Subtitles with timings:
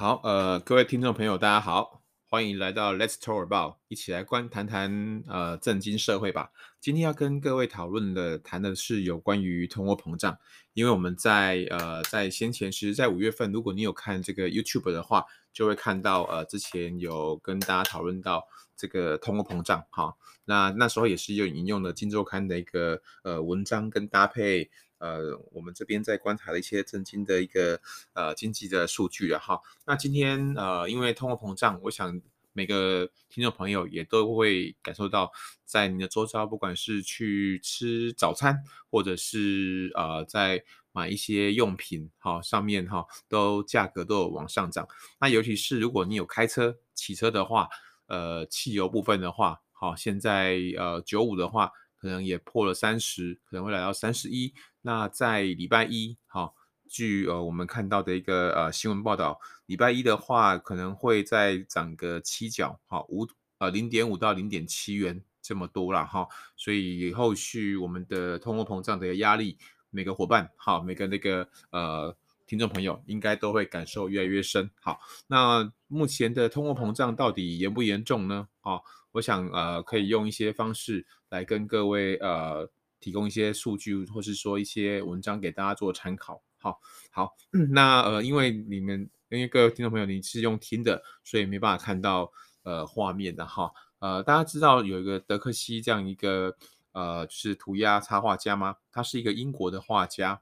[0.00, 6.52] 好，呃，各位听众朋友，大家好，欢迎来到 Let's Talk About，一起来观谈谈呃政经社会吧。
[6.80, 10.38] 今天要跟各位讨论的谈的是有关于通货膨胀，
[10.72, 15.22] 因为我们在呃在先前，其实，在五月份，如果你有看这个 YouTube 的话，
[15.52, 18.42] 就会看到呃之前有跟大家讨论到
[18.74, 20.14] 这个通货膨胀，哈，
[20.46, 24.70] 那那时候也是有引用了《金周刊》的一个呃文章跟搭配。
[25.00, 27.80] 呃，我们这边在观察的一些政经的一个
[28.12, 29.58] 呃经济的数据了哈。
[29.86, 32.20] 那今天呃，因为通货膨胀，我想
[32.52, 35.32] 每个听众朋友也都会感受到，
[35.64, 44.86] 在你的周遭，不管是去吃早餐，或者是呃在买一些用品，哈，上面哈都价格都有往上涨。
[45.18, 47.68] 那尤其是如果你有开车、骑车的话，
[48.06, 51.72] 呃，汽油部分的话，好，现在呃九五的话。
[52.00, 54.54] 可能也破了三十，可能会来到三十一。
[54.80, 56.54] 那在礼拜一，好，
[56.88, 66.26] 据呃我们看到的一个呃新闻报道，礼拜一的话可能会再涨个七角，好五呃零点五到零点七元这么多了哈。
[66.56, 69.58] 所以后续我们的通货膨胀的压力，
[69.90, 72.16] 每个伙伴好，每个那个呃
[72.46, 74.70] 听众朋友应该都会感受越来越深。
[74.80, 78.48] 好，那目前的通货膨胀到底严不严重呢？
[78.60, 78.84] 好。
[79.12, 86.40] 我想呃，可以用一些方式来跟各位呃提供一些数据，或是说一些文章给大家做参考。
[86.58, 86.78] 好，
[87.10, 87.34] 好，
[87.72, 92.30] 那呃，因为你们因为各位听众朋友你是用听的，所以没办法看到
[92.62, 93.72] 呃画面的哈。
[93.98, 96.56] 呃，大家知道有一个德克西这样一个
[96.92, 98.76] 呃就是涂鸦插画家吗？
[98.92, 100.40] 他是一个英国的画家。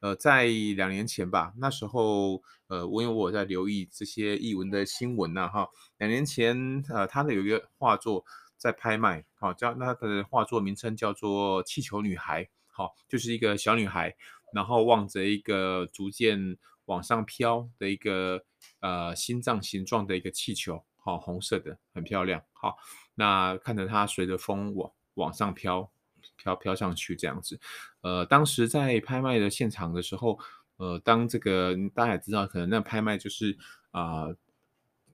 [0.00, 8.24] 呃，在两年前吧，那时候，呃，我因为我在留意这些艺文的新闻呐，哈，两年前，呃，他的有一个画作
[8.56, 14.16] 在拍卖，好，叫那他的画作名称叫做《气球女孩》，好，就是一个小女孩，
[14.54, 18.42] 然后望着一个逐渐往上飘的一个
[18.80, 22.76] 呃心脏形状的一个气球，好，红色的，很漂亮，好，
[23.14, 25.90] 那看着它随着风往往上飘。
[26.40, 27.60] 飘飘上去这样子，
[28.00, 30.38] 呃，当时在拍卖的现场的时候，
[30.78, 33.58] 呃，当这个大家也知道，可能那拍卖就是
[33.90, 34.28] 啊，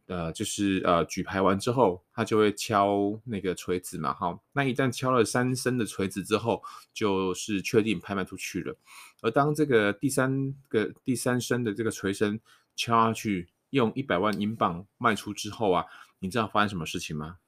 [0.06, 6.62] 呃，就是呃举牌完之后，他就会敲那个锤子嘛，哈，那一旦敲了三声的锤子之后，
[6.94, 8.76] 就是确定拍卖出去了。
[9.20, 12.38] 而当这个第三个第三声的这个锤声
[12.76, 15.84] 敲下去，用一百万英镑卖出之后啊，
[16.20, 17.38] 你知道发生什么事情吗？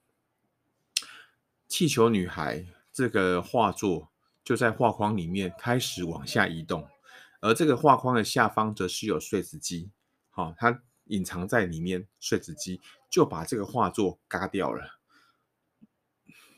[1.69, 2.65] 气球女孩。
[2.99, 4.11] 这个画作
[4.43, 6.85] 就在画框里面开始往下移动，
[7.39, 9.89] 而这个画框的下方则是有碎纸机，
[10.29, 14.99] 好，它隐藏在里面，碎纸机就把这个画作嘎掉了。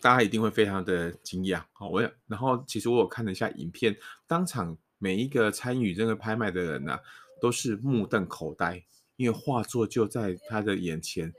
[0.02, 6.98] 大家一定会非常的惊讶，好，我然后其实我有看了一下影片，当场每一个参与这个拍卖的人呢、
[7.40, 8.84] 都是目瞪口呆，
[9.16, 11.32] 因为画作就在他的眼前。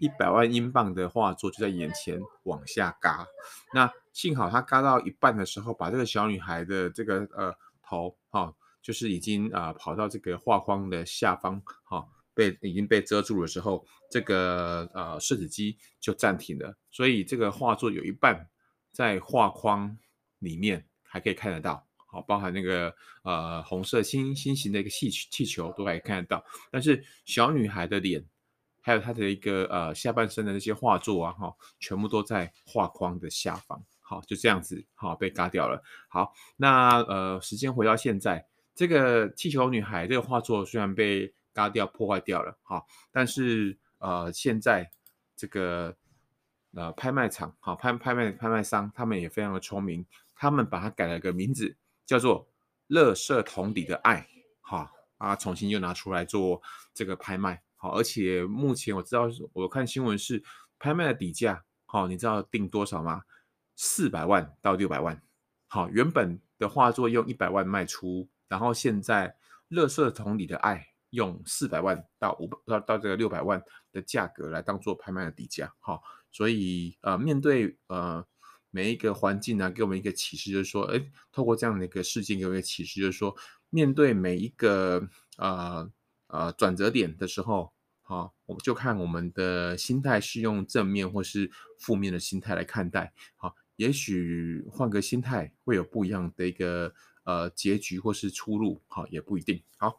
[0.00, 3.26] 一百万英镑的画作就在眼前往下嘎，
[3.74, 8.52] 那幸好他嘎到一半的时候，把这个小女孩的这个呃头哈、
[8.82, 18.44] 就是已经啊、呃、跑到这个画框的下方哈、被已经被遮住的时候，这个呃碎纸机就暂停了，所以这个画作有一半
[18.90, 19.96] 在画框
[20.40, 22.92] 里面还可以看得到，好，包含那个
[23.22, 28.26] 呃红色心心形的一个气气球都还可以看得到，但是小女孩的脸。
[28.80, 35.82] 还有她的一个呃下半身的那些画作啊，哈，全部都在画框的下方，好，就这样子，好，被嘎掉了。
[36.08, 44.90] 好，那呃时间回到现在，这个气球女孩这个画作虽然被嘎掉破坏掉了，好，但是呃现在
[45.36, 45.94] 这个
[46.72, 51.76] 呃拍卖场，好拍拍卖拍卖商他们也非常的聪明，他们把它改了个名字，
[52.06, 52.48] 叫做
[52.88, 54.26] “乐色桶底的爱”，
[54.62, 56.62] 好啊，重新又拿出来做
[56.94, 57.60] 这个拍卖。
[57.76, 60.42] 好，而且目前我知道，我看新闻是
[60.78, 63.20] 拍卖的底价，好，你知道定多少吗？
[63.78, 65.22] 四百万到六百万。
[65.68, 69.36] 好，原本的画作用一百万卖出，然后现在
[69.70, 73.62] 垃圾桶里的爱用四百万到五百到到这个六百万
[73.92, 75.72] 的价格来当做拍卖的底价。
[75.78, 78.26] 好，所以呃，面对呃
[78.70, 81.00] 每一个环境呢，给我们一个启示，就是说，哎，
[81.30, 83.34] 透过这样的一个事件给我们一个启示，就是说，
[83.70, 85.08] 面对每一个
[85.38, 85.90] 呃。
[86.30, 87.72] 呃，转折点的时候，
[88.02, 93.10] 好，我们就看我们的心态是用正面或是负面的心态来看待。
[93.34, 96.92] 好，也许换个心态会有不一样的一个
[97.22, 99.62] 呃结局或是出路，哈，也不一定。
[99.76, 99.96] 好，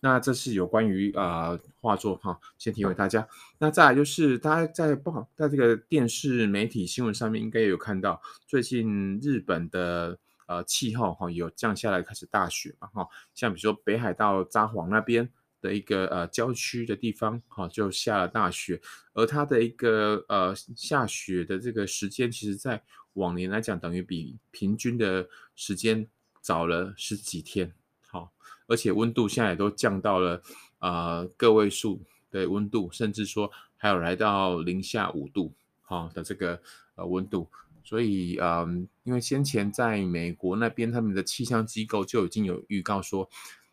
[0.00, 3.28] 那这是有关于啊、呃、画作哈，先提给大家。
[3.58, 15.30] 那再来就是大家在不好在这个电视媒体新闻上面应该也有看到，最近日本的呃气候哈有降下来开始大雪嘛哈，像比如说北海道札幌那边。
[15.60, 18.80] 的一个呃郊区的地方，哈、就下了大雪，
[19.12, 22.80] 而它的一个呃下雪的这个时间，其实在
[23.18, 26.06] 往年来讲，等于比平均的时间
[26.40, 27.72] 早了十几天，
[28.06, 28.28] 好、哦，
[28.66, 30.42] 而且温度现在也都降到了
[30.78, 32.00] 呃个位数
[32.30, 36.58] 的温度，甚至说还有来到零下五度，好、哦、的这个
[36.94, 37.46] 呃温度，
[37.84, 43.28] 所以嗯、因为先前在美国那边，他们的气象机构就已经有预告说，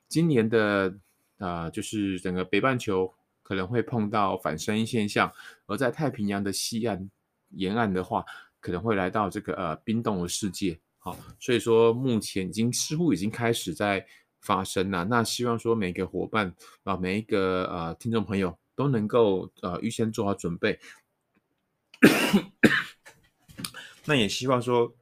[0.09, 0.94] 今年的。
[1.38, 3.13] 啊、就是整个北半球
[3.44, 5.30] 可能会碰到反声音现象，
[5.65, 7.12] 而在太平洋的西岸
[7.50, 8.24] 沿岸的话，
[8.65, 10.79] 可能会来到这个呃冰冻的世界。
[10.97, 14.03] 好、所以说目前已经似乎已经开始在
[14.41, 15.06] 发生了。
[15.06, 20.79] 那希望说每个伙伴啊、每一个呃听众朋友都能够呃预先做好准备。
[24.06, 24.95] 那也希望说。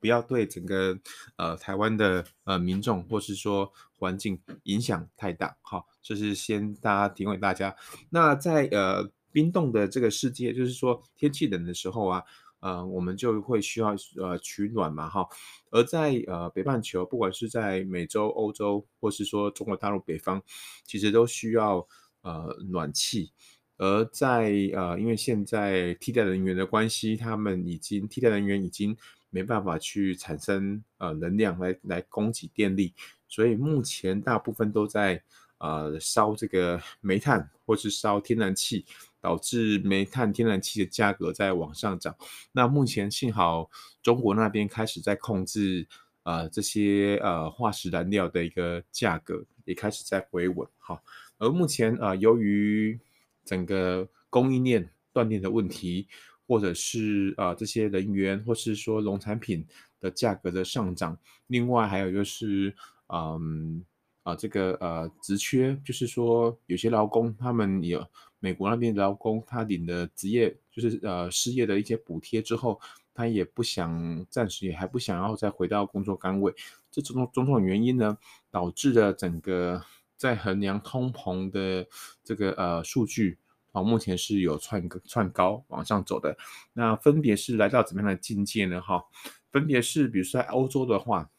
[0.00, 0.98] 不要对整个
[1.36, 7.76] 呃台湾的呃民众或是说环境影响太大，好，这是先大家提供给大家。
[8.10, 12.24] 那在呃冰冻的这个世界，就是说天气冷的时候啊，
[12.62, 15.28] 呃我们就会需要呃取暖嘛，哈。
[15.70, 20.40] 而在呃北半球，不管是在美洲、欧洲，或是说中国大陆北方，
[20.86, 21.86] 其实都需要
[22.22, 23.32] 呃暖气。
[23.76, 28.96] 而在呃因为现在替代能源的关系，他们已经替代能源已经。
[29.34, 32.92] 没办法去产生呃能量来来供给电力，
[33.26, 35.22] 所以目前大部分都在
[35.56, 38.84] 呃烧这个煤炭或是烧天然气，
[39.22, 42.14] 导致煤炭、天然气的价格在往上涨。
[42.52, 43.70] 那目前幸好
[44.02, 45.86] 中国那边开始在控制
[46.24, 50.68] 呃这些呃化石燃料的一个价格，也开始在回稳。
[50.76, 51.02] 好，
[51.38, 53.00] 而目前呃由于
[53.44, 56.08] 整个供应链断裂的问题。
[56.44, 59.64] 或者是呃这些人员，或是说农产品
[60.00, 61.16] 的价格的上涨，
[61.46, 62.74] 另外还有就是
[63.06, 63.82] 嗯
[64.22, 68.06] 啊、这个呃职缺，就是说有些劳工他们有
[68.38, 72.80] 美国那边劳工，他领的职业就是呃失业的一些补贴之后，
[73.14, 76.54] 他也不想暂时也还不想要再回到工作岗位，
[76.90, 78.16] 这种种种原因呢，
[78.50, 79.82] 导致了整个
[80.16, 81.86] 在衡量通膨的
[82.22, 83.38] 这个呃数据。
[83.72, 86.36] 啊，目前是有窜窜高往上走的，
[86.74, 88.78] 那分别是来到怎么样的境界呢？
[88.82, 89.02] 哈，
[89.50, 91.30] 分别是，比如说在欧洲的话，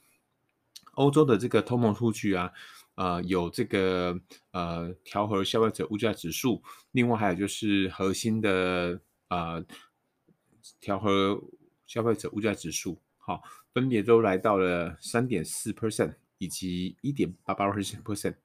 [0.94, 2.52] 欧洲的这个通膨数据啊，
[2.96, 4.20] 呃，有这个
[4.52, 6.62] 呃调和消费者物价指数，
[6.92, 9.00] 另外还有就是核心的
[9.30, 9.64] 呃
[10.80, 11.42] 调和
[11.86, 13.42] 消费者物价指数，好，
[13.74, 18.36] 分别都来到了三点四 percent 以及一点八八 percent。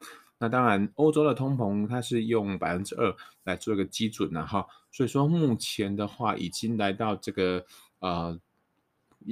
[0.41, 7.67] 那当然，欧洲的通膨它是用百分之二来做一个基准的哈，所以说目前的话已经来到这个
[7.99, 8.41] 呃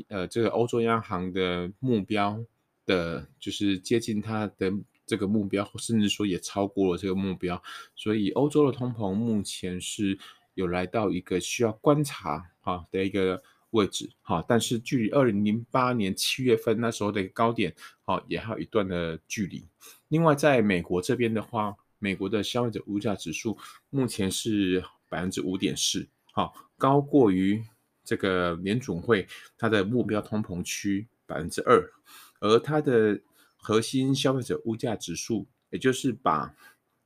[0.08, 2.44] 呃这个欧洲央行的目标
[2.86, 4.72] 的，就是接近它的
[5.04, 7.62] 这个目标，甚至说也超过了这个目标，
[7.94, 10.18] 所以欧洲的通膨目前是
[10.54, 19.66] 有来到一个需要观察啊的一个位置哈，但是距离二零零八年七月份那时候的一个高点，好也还有一段的距离。
[20.08, 23.58] 另外，在美国这边的话，美国的消费者物价指数
[23.90, 27.62] 目前是百分之五点四，好，高过于
[28.04, 29.26] 这个联总会
[29.58, 31.92] 它的目标通膨区百分之二，
[32.40, 33.20] 而它的
[33.56, 36.54] 核心消费者物价指数，也就是把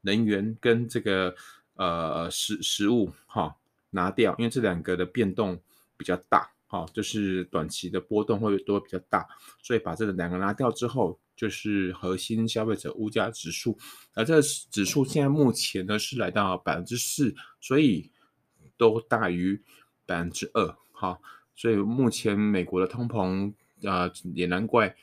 [0.02, 1.34] 能源跟这个
[1.74, 3.56] 呃食食物哈
[3.90, 5.60] 拿掉，因为这两个的变动
[5.96, 9.26] 比较大，哈，就是短期的波动会多比较大，
[9.62, 11.18] 所以把这个两个拿掉之后。
[11.36, 13.78] 就是核心消费者物价指数，
[14.12, 18.10] 而这个指数现在目前呢是来到百分之四，所以
[18.76, 19.58] 都大于
[20.04, 20.76] 百分之二。
[20.92, 21.22] 好，
[21.56, 23.54] 所以目前美国的通膨
[23.88, 24.94] 啊、也难怪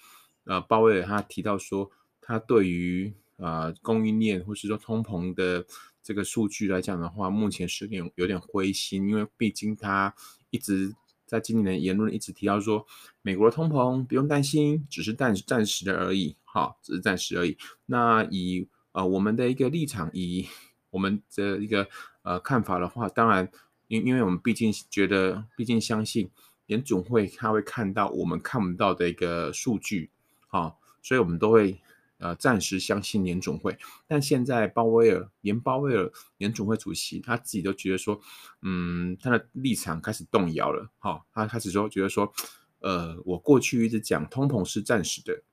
[0.47, 5.65] 呃，鲍威尔他提到说，他对于、呃、供应链或是说通膨的
[6.01, 10.15] 这个数据来讲的话，目前是有点有点灰心，因为毕竟他
[10.49, 10.95] 一直。
[11.27, 12.87] 在今年的言论一直提到说，
[13.21, 17.57] 美国的通膨不用担心，只是暂暂时的而已，哈，只是暂时而已。
[17.85, 20.47] 那以呃我们的一个立场，以
[20.89, 21.85] 我们的一个
[22.21, 23.51] 呃看法的话，当然，
[23.89, 26.29] 因因为我们毕竟觉得，毕竟相信
[26.65, 30.09] 联总会他会看到我们看不到的一个数据，
[30.47, 31.79] 好，所以我们都会。
[32.19, 33.77] 呃，暂时相信联总会，
[34.07, 38.19] 但现在鲍威尔连鲍威尔联总会主席他自己都觉得说，
[38.63, 40.89] 嗯，他的立场开始动摇了。
[40.97, 42.33] 好、哦，他开始说觉得说，
[42.79, 45.43] 呃，我过去一直讲通膨是暂时的，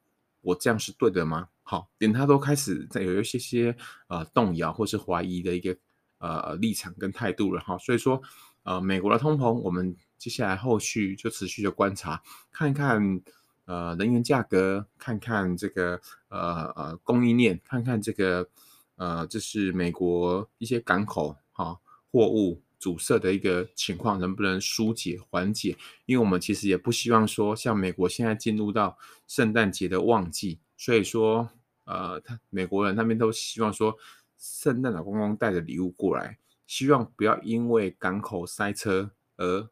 [0.41, 1.51] 我这样是对的吗？
[1.65, 5.77] 好、连他都开始在有一些些呃动摇或是怀疑的一个
[6.17, 7.61] 呃立场跟态度了。
[7.61, 8.23] 哈、所以说
[8.63, 13.21] 呃，美国的通膨，我们接下来后续就持续的观察，看一看。
[13.67, 18.49] 呃，能源价格，看看这个呃呃供应链，看看这个
[18.97, 21.79] 呃，这是美国一些港口哈
[22.13, 25.77] 货物阻塞的一个情况能不能疏解缓解？
[26.05, 31.49] 因为我们其实也不希望说，像美国现在进入到圣诞节的旺季，所以说
[31.85, 33.97] 呃，他美国人那边都希望说，
[34.39, 39.69] 圣诞老公公带着礼物过来，希望不要因为港口塞车而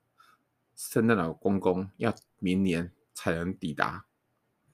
[0.75, 4.05] 圣诞老公公要明年才能抵达。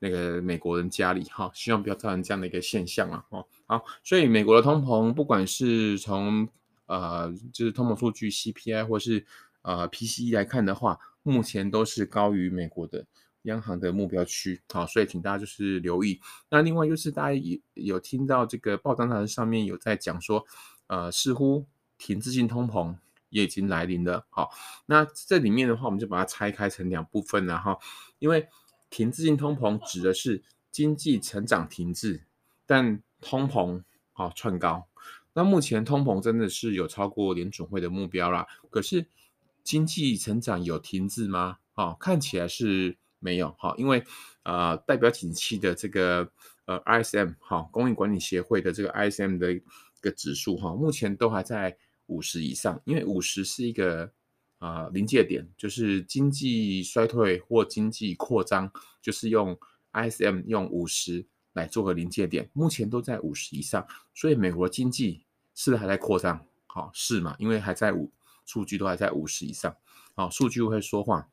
[0.00, 6.48] 那个美国人家里哈，希望不要造成这样的一个现象啊，哦，好，所以美国的通膨，不管是从
[6.86, 9.26] 呃就是通膨数据 CPI 或是
[9.62, 13.04] 呃 PCE 来看的话，目前都是高于美国的
[13.42, 16.20] 央行的目标区，好，所以请大家就是留意。
[16.48, 20.46] 那另外就是大家有有听到这个报章上面有在讲说，
[20.86, 21.66] 呃，似乎
[21.98, 22.94] 停滞性通膨
[23.30, 24.50] 也已经来临了，好，
[24.86, 27.78] 那这里面的话，我们就把它拆开成两部分了哈，
[28.18, 28.48] 因为。
[28.90, 32.22] 停滞性通膨指的是经济成长停滞，
[32.64, 33.82] 但通膨
[34.14, 34.88] 啊窜高。
[35.34, 38.46] 那目前通膨真的是有超过联准会的目标啦。
[38.70, 39.06] 可是
[39.62, 41.58] 经济成长有停滞吗？
[41.74, 44.02] 啊，看起来是没有哈，因为
[44.44, 46.32] 呃代表景气的这个
[46.64, 49.62] 呃 ISM 哈，供应管理协会的这个 ISM 的一
[50.00, 51.76] 个指数哈，目前都还在
[52.08, 54.12] 五十以上，因为五十是一个。
[54.60, 58.68] 啊、呃，临界点就是经济衰退或经济扩张，
[59.00, 59.56] 就是用
[59.92, 63.86] ISM 用五十来做个临界点，目前都在五十以上，
[64.16, 65.22] 所以美国经济
[65.54, 66.44] 是不是还在扩张？
[66.66, 67.36] 好、哦，是嘛？
[67.38, 68.10] 因为还在五，
[68.44, 69.76] 数据都还在五十以上，
[70.16, 71.28] 好、哦，数据会说话，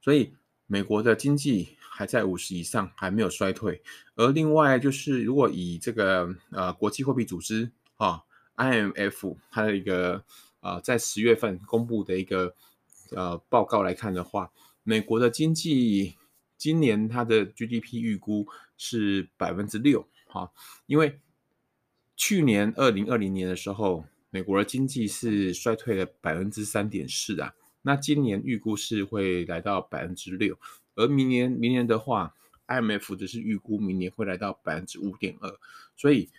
[0.00, 0.32] 所以
[0.66, 3.82] 美国的经济还在五十以上，还没有衰退。
[4.14, 8.22] 而另外就是，如果以这个呃国际货币组织啊、
[8.56, 10.24] IMF 它的一个。
[10.64, 12.54] 啊、呃，在十月份公布的一个
[13.10, 14.50] 呃报告来看的话，
[14.82, 16.16] 美国的经济
[16.56, 20.50] 今年它的 GDP 预估是百分之六，哈，
[20.86, 21.20] 因为
[22.16, 30.58] 去年二零二零年的时候，美国的经济是衰退了百分之三点四啊，那今年预估是会来到百分之六，
[30.94, 32.34] 而明年明年的话
[32.68, 35.54] ，IMF 只是预估明年会来到百分之五点二，
[35.94, 36.30] 所以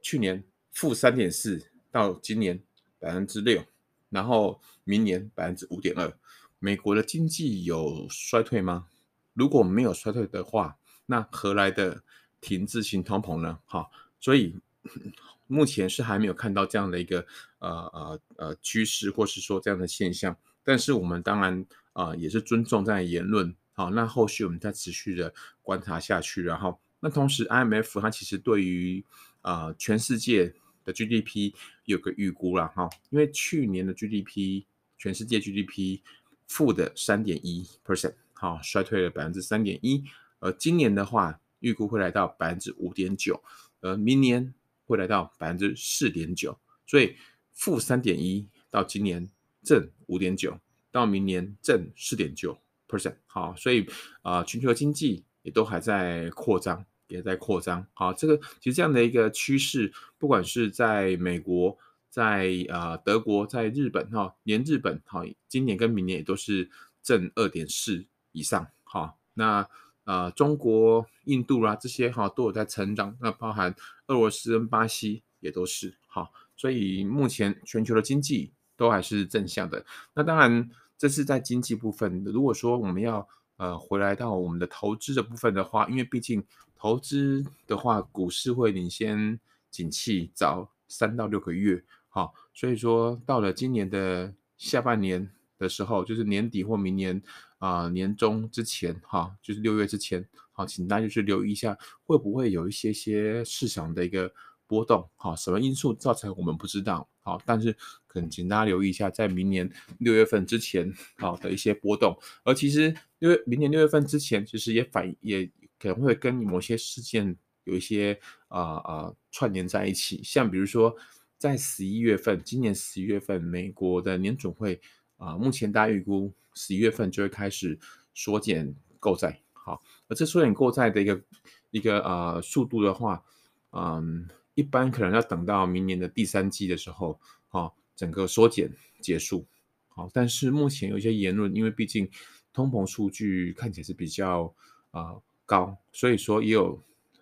[0.00, 0.44] 去年
[0.78, 2.62] 负三点四到今年。
[3.00, 3.64] 百分之六，
[4.10, 6.12] 然后明年百分之五点二，
[6.58, 8.88] 美国的经济有衰退吗？
[9.34, 12.02] 如果没有衰退的话，那何来的
[12.40, 13.60] 停滞性通膨呢？
[13.66, 14.58] 哈，所以
[15.46, 17.24] 目前是还没有看到这样的一个
[17.60, 20.36] 呃呃呃趋势，或是说这样的现象。
[20.64, 25.32] 但是我们当然啊、也是尊重这样的言论，好，那后续我们再持续的
[25.62, 26.42] 观察下去。
[26.42, 29.04] 然后，那同时 IMF 它其实对于
[29.42, 30.52] 啊、全世界。
[30.88, 31.52] 的 GDP
[31.84, 34.64] 有个预估了哈，因为去年的 GDP
[34.96, 36.00] 全世界 GDP
[36.46, 40.02] 负的三点一 percent，好，衰退了百分之三点一，
[40.40, 43.42] 而今年的话预估会来到百分之五点九，
[43.80, 44.54] 而明年
[44.86, 47.16] 会来到百分之四点九，所以
[47.52, 49.28] 负三点一到今年
[49.62, 50.58] 正五点九，
[50.90, 53.86] 到明年正四点九 percent，好，所以
[54.22, 56.86] 啊、全球经济也都还在扩张。
[57.08, 61.76] 也在扩张，好，这个其实这样的一个趋势，不管是在美国、
[62.08, 66.70] 在啊、德国、在日本哈，连日本哈，今年跟明年也都是
[67.02, 69.66] 正二点四以上，哈，那
[70.04, 73.74] 啊、呃、中国、印度啦这些哈都有在成长，那包含
[74.06, 79.84] 俄罗斯跟巴西也都是，哈，所以目前全球的经济都还是正向的。
[80.14, 83.26] 那当然这是在经济部分，如果说我们要
[83.58, 86.42] 呃回来到我们的投资的部分的话，因为毕竟。
[86.80, 97.20] 投资的话，股市会领先景气早三到六个月，好，所以说到了今年的下半年的时候，就是年底或明年
[97.58, 104.32] 啊、年中之前，哈，就是六月之前，好，请大家就是留意一下，会不会有一些些市场的一个
[104.68, 115.50] 波动，好，什么因素造成我们不知道，好，但是可能请大家留意一下，在明年六月份之前，好的一些波动，而其实因为明年六月份之前，其实也反也。
[115.80, 118.18] 可能会跟某些事件有一些
[118.48, 120.92] 啊啊、串联在一起，像比如说
[121.36, 124.80] 在十一月份，今年十一月份，美国的年准会
[125.18, 127.78] 啊、目前大家预估十一月份就会开始
[128.12, 131.22] 缩减购债，好，而这缩减购债的一个
[131.70, 133.22] 一个啊、呃、速度的话，
[133.70, 134.28] 嗯，
[134.58, 138.68] 一般可能要等到明年的第三季的时候，好，整个缩减
[139.00, 139.46] 结束，
[139.86, 142.10] 好，但是目前有一些言论，因为毕竟
[142.52, 144.52] 通膨数据看起来是比较
[144.90, 145.02] 啊。
[145.02, 146.78] 呃高，所以说也有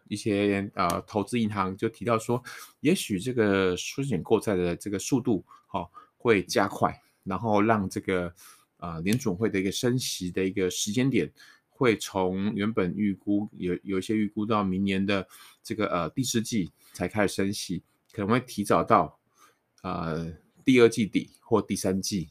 [0.08, 2.42] 一些呃投资银行就提到说，
[2.80, 8.34] 也许这个缩减购债的这个速度、哦、会加快，然后让这个
[8.78, 11.32] 呃联准会的一个升息的一个时间点
[11.76, 15.28] 会从原本预估有有一些预估到明年的
[15.62, 19.20] 这个呃第四季才开始升息，可能会提早到
[19.82, 20.32] 呃
[20.64, 22.30] 第二季底或第三季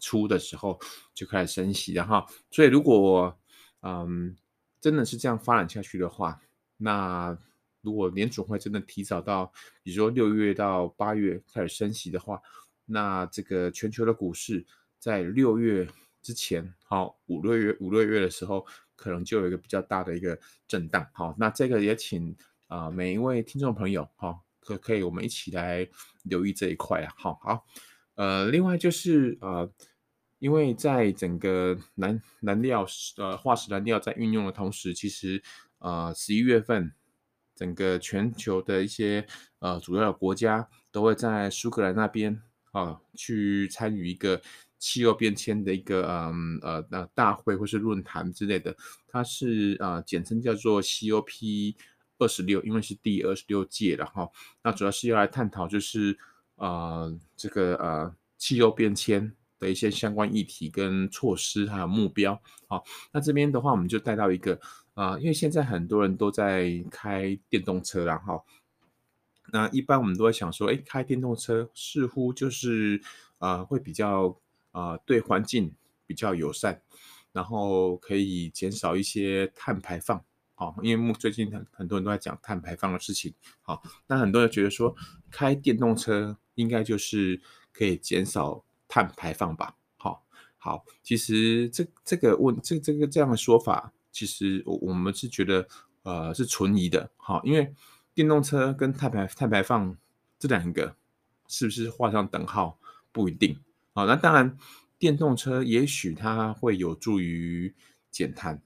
[0.00, 0.80] 初的时候
[1.12, 3.38] 就开始升息，然后所以如果
[3.82, 4.34] 嗯
[4.80, 6.40] 真的是这样发展下去的话，
[6.78, 7.36] 那
[7.82, 12.40] 如果联准会真的提早到比如说六月到八月开始升息的话，
[12.86, 14.64] 那这个全球的股市
[14.98, 15.86] 在六月
[16.22, 18.66] 之前，好五六月五六月的时候。
[18.96, 20.36] 可能就有一个比较大的一个
[20.66, 22.34] 震荡，好，那这个也请
[22.66, 25.86] 啊、每一位听众朋友，哈，可可以我们一起来
[26.24, 27.64] 留意这一块啊，好好，
[28.16, 29.70] 呃，另外就是呃，
[30.40, 32.84] 因为在整个燃燃料
[33.18, 35.40] 呃化石燃料在运用的同时，其实
[35.78, 36.92] 呃十一月份
[37.54, 39.26] 整个全球的一些
[39.60, 44.40] 呃主要的国家都会在苏格兰那边啊去参与一个。
[44.86, 48.72] 气候变迁的一个嗯呃呃大会或是论坛之类的，
[49.08, 51.74] 它是啊、呃、简称叫做 COP
[52.18, 54.30] 二十六，因为是第二十六届了哈。
[54.62, 56.16] 那主要是要来探讨就是
[56.54, 62.40] 啊、这个呃气候变迁的一些相关议题跟措施还有目标。
[62.68, 64.56] 好，那这边的话我们就带到一个
[64.94, 68.40] 啊、因为现在很多人都在开电动车了哈。
[69.52, 73.02] 那一般我们都会想说，哎，开电动车似乎就是
[73.38, 74.38] 啊、会比较。
[74.76, 75.74] 啊、对环境
[76.06, 76.82] 比较友善，
[77.32, 80.22] 然后可以减少一些碳排放。
[80.54, 83.32] 好、哦，因为最近很很多人都在讲碳排放的事情。
[83.62, 84.94] 好、哦，那很多人觉得说
[85.30, 87.40] 开电动车应该就是
[87.72, 89.74] 可以减少碳排放吧？
[89.96, 90.18] 好、哦，
[90.58, 95.66] 好，其实这这个问这这个这样的说法，其实我我们是觉得
[96.02, 97.10] 呃是存疑的。
[97.16, 97.74] 好、哦，因为
[98.12, 99.96] 电动车跟碳排碳排放
[100.38, 100.94] 这两个
[101.48, 102.78] 是不是画上等号，
[103.10, 103.58] 不一定。
[103.96, 104.58] 好，那当然，
[104.98, 107.74] 电动车也许它会有助于
[108.10, 108.62] 减碳，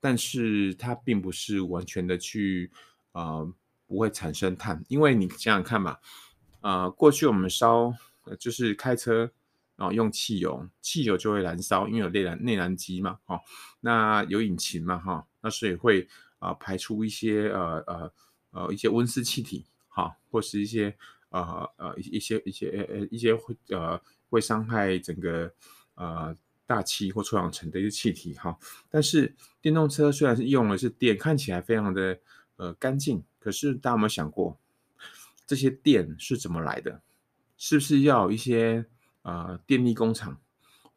[0.00, 2.68] 但是它并不是完全的去
[3.12, 3.48] 呃
[3.86, 5.98] 不会产生碳，因为你想想看嘛，
[6.62, 7.94] 呃，过去我们烧
[8.40, 9.30] 就是开车
[9.76, 13.40] 然后用汽油，汽油就会燃烧，因为有内燃内燃机嘛，哈、
[13.82, 16.08] 那有引擎嘛，哈、那所以会
[16.40, 18.12] 啊、排出一些呃呃
[18.50, 20.96] 呃一些温室气体，哈、或是一些
[21.28, 24.02] 呃呃一些一些呃一些呃。
[24.32, 25.52] 会伤害整个
[25.94, 32.18] 呃大气或臭氧层的一些气体哈，但是电动车虽然是用的是电，看起来非常的
[32.56, 34.58] 呃干净，可是大家有没有想过
[35.46, 37.02] 这些电是怎么来的？
[37.58, 38.86] 是不是要一些
[39.20, 40.40] 呃电力工厂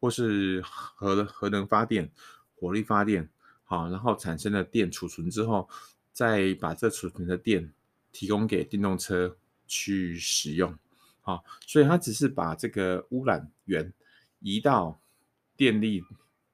[0.00, 2.10] 或是核核能发电、
[2.54, 3.28] 火力发电
[3.64, 5.68] 好，然后产生的电储存之后，
[6.10, 7.70] 再把这储存的电
[8.12, 10.74] 提供给电动车去使用？
[11.26, 13.92] 好，所以它只是把这个污染源
[14.38, 15.00] 移到
[15.56, 16.04] 电力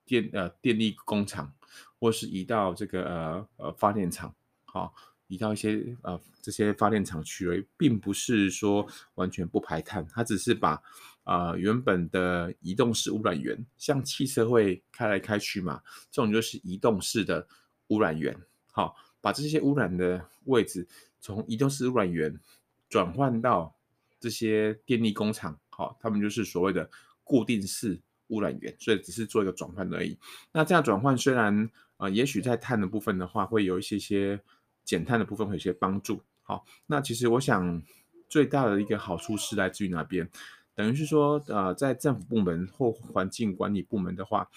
[0.07, 1.53] 电呃电力工厂，
[2.01, 4.95] 或是移到这个呃呃发电厂，好，
[5.27, 10.83] 移到一些呃这些发电厂去而，并不是说完全不排碳，它只是把
[11.25, 17.47] 呃原本的移动式污染源，像汽车会开来开去嘛，这种就是移动式的
[17.89, 18.35] 污染源，
[18.71, 20.89] 好，把这些污染的位置
[21.21, 22.41] 从移动式污染源
[22.89, 23.77] 转换到。
[24.23, 26.89] 这些电力工厂，好，他们就是所谓的
[27.25, 30.17] 固定式污染源，所以只是做一个转换而已。
[30.53, 34.41] 那这样转换虽然、呃，也许在碳的部分的话，会有一些些
[34.85, 36.23] 减碳的部分会有些帮助。
[36.43, 37.83] 好，那其实我想
[38.29, 40.31] 最大的一个好处是来自于哪边？
[40.77, 44.49] 等于是说，呃，在政府部门或环境管理部门的话，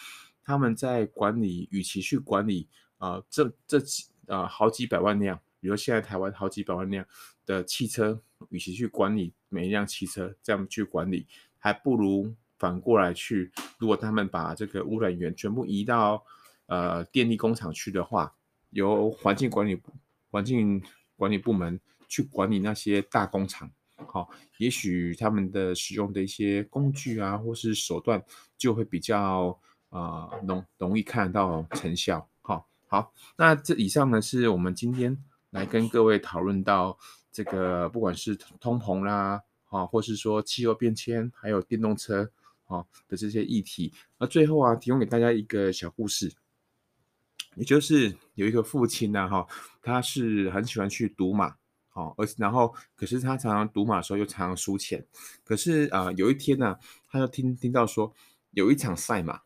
[0.44, 5.40] 他们在管理，与其去管理、呃，这这几、呃、好几百万辆。
[5.60, 7.04] 比如现在台湾好几百万辆
[7.46, 11.26] 的汽车，与其去管理每一辆汽车这样去管理，
[11.58, 16.24] 还不如反过来去，如果他们把这个污染源全部移到
[16.68, 18.36] 呃电力工厂去的话，
[18.70, 19.82] 由环境管理
[20.30, 20.82] 环境
[21.16, 23.72] 管理部门去管理那些大工厂，
[24.08, 28.24] 好，也许他们的使用的一些工具啊，或是手段
[28.56, 32.28] 就会比较啊容容易看得到成效。
[32.42, 35.18] 好，好，那这以上呢是我们今天。
[35.56, 37.00] 来跟各位讨论到
[37.32, 42.30] 这个，不管是通膨啦，啊，或是说气候变迁，还有电动车
[42.66, 43.94] 啊的这些议题。
[44.18, 46.34] 那最后啊，提供给大家一个小故事，
[47.56, 49.48] 也就是有一个父亲呢，哈，
[49.82, 51.56] 他是很喜欢去赌马，
[51.94, 55.08] 哦，而然后可是他常常赌马的时候又常常输钱。
[55.46, 58.14] 可是啊，有一天呢，他就听听到说
[58.52, 59.44] 有一场赛马，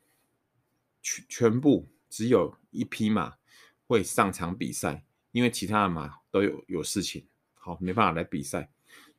[1.03, 3.35] 全全部只有一匹马
[3.85, 5.03] 会上场比赛。
[5.31, 7.23] 因为其他的马都有有事情，
[7.55, 8.69] 好，没办法来比赛，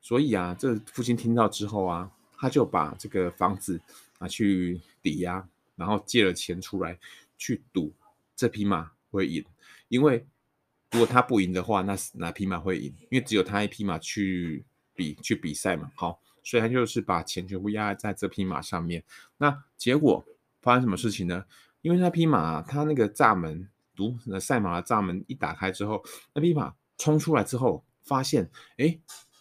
[0.01, 3.81] 所以啊，这父亲听到之后啊，他就把这个房子
[4.19, 5.47] 拿去抵押，
[5.77, 6.99] 然后借了钱出来
[7.39, 7.93] 去赌
[8.35, 9.45] 这匹马会赢，
[9.89, 10.27] 因为
[10.91, 12.93] 如果他不赢的话，那哪匹马会赢？
[13.11, 19.03] 因为只有他一匹马去比去比赛嘛，好，所以他就是把钱全部压在这匹马上面。
[19.39, 20.25] 那结果
[20.61, 21.45] 发生什么事情呢？
[21.83, 23.67] 因为那匹马，它那个栅门，
[24.27, 26.03] 那赛马的栅门一打开之后，
[26.35, 28.99] 那匹马冲出来之后，发现，哎，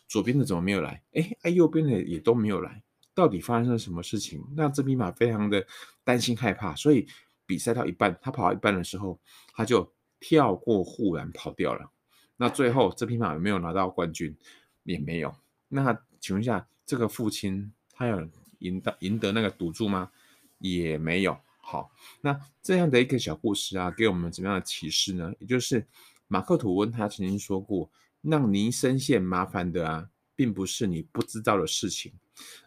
[0.08, 1.02] 左边的怎么没有来？
[1.14, 2.82] 哎，哎，右边的也都没有来，
[3.14, 4.44] 到底发生了什么事情？
[4.56, 5.66] 那这匹马非常的
[6.04, 7.08] 担心害怕，所以
[7.46, 9.20] 比赛到一半，他跑到一半的时候，
[9.54, 11.92] 他就跳过护栏跑掉了。
[12.38, 14.36] 那最后这匹马有没有拿到冠军？
[14.84, 15.36] 也没有。
[15.68, 18.28] 那请问一下，这个父亲他有
[18.60, 20.10] 赢得赢得那个赌注吗？
[20.58, 21.38] 也没有。
[21.72, 25.32] 好，那这样的一个小故事啊，给我们怎么样的启示呢？
[25.38, 25.86] 也就是
[26.28, 27.92] 马克吐温他曾经说过，
[28.24, 32.12] 让你深陷麻烦的啊，并不是你不知道的事情，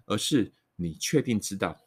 [0.07, 1.81] 而是你确定知道，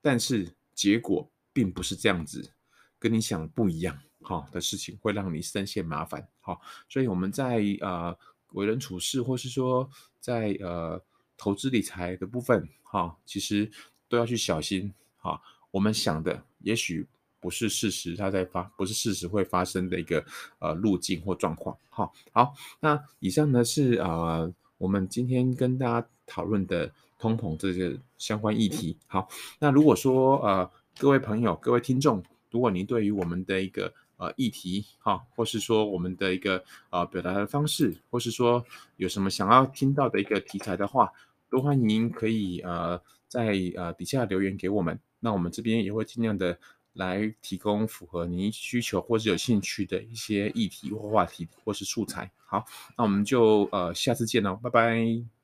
[0.00, 2.52] 但是结果并不是这样子，
[3.00, 6.28] 跟你想的不一样，哈的事情会让你深陷麻烦。
[6.40, 8.16] 好，所以我们在呃
[8.52, 11.04] 为人处事，或是说在呃
[11.36, 13.68] 投资理财的部分，哈，其实
[14.08, 15.42] 都要去小心，哈。
[15.72, 17.06] 我们想的也许
[17.40, 20.24] 不是事实，它在发不是事实会发生的一个
[20.58, 21.76] 呃路径或状况。
[21.88, 28.96] 好，好，那以上呢是呃我们今天跟大家讨论的通膨这个相关议题。
[29.06, 38.62] 好，那如果说呃各位朋友、各位听众，如果您对于我们的一个呃议题哈，或是说我们的一个呃表达的方式，或是说
[38.96, 41.10] 有什么想要听到的一个题材的话，
[41.48, 45.00] 都欢迎可以呃在呃底下留言给我们。
[45.20, 46.58] 那我们这边也会尽量的
[46.94, 52.30] 来提供符合您需求或是有兴趣的一些议题或话题或是素材。
[52.46, 52.64] 好，
[52.98, 55.39] 那我们就呃下次见喽，拜拜。